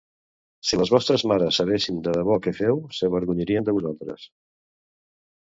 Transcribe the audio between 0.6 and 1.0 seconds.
Si les